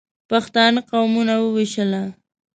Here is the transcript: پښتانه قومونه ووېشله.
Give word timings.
پښتانه 0.29 0.81
قومونه 0.89 1.33
ووېشله. 1.39 2.03